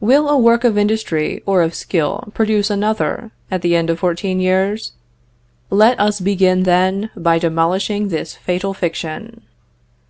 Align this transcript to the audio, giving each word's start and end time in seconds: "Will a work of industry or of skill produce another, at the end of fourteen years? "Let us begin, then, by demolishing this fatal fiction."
"Will 0.00 0.28
a 0.28 0.36
work 0.36 0.64
of 0.64 0.76
industry 0.76 1.42
or 1.46 1.62
of 1.62 1.74
skill 1.74 2.30
produce 2.34 2.68
another, 2.68 3.30
at 3.50 3.62
the 3.62 3.74
end 3.74 3.88
of 3.88 3.98
fourteen 4.00 4.38
years? 4.38 4.92
"Let 5.70 5.98
us 5.98 6.20
begin, 6.20 6.64
then, 6.64 7.08
by 7.16 7.38
demolishing 7.38 8.08
this 8.08 8.34
fatal 8.34 8.74
fiction." 8.74 9.40